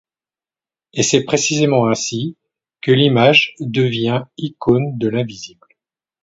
Et 0.93 1.03
c’est 1.03 1.25
précisément 1.25 1.87
ainsi 1.87 2.35
que 2.81 2.89
l’image 2.91 3.53
devient 3.59 4.25
icône 4.35 4.97
de 4.97 5.07
l’invisible. 5.07 5.67